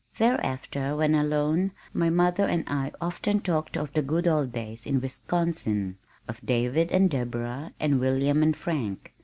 Thereafter 0.17 0.95
when 0.95 1.13
alone, 1.13 1.73
my 1.93 2.09
mother 2.09 2.45
and 2.45 2.63
I 2.67 2.91
often 2.99 3.39
talked 3.39 3.77
of 3.77 3.93
the 3.93 4.01
good 4.01 4.25
old 4.25 4.51
days 4.51 4.87
in 4.87 4.99
Wisconsin, 4.99 5.99
of 6.27 6.43
David 6.43 6.91
and 6.91 7.07
Deborah 7.07 7.73
and 7.79 7.99
William 7.99 8.41
and 8.41 8.57
Frank. 8.57 9.13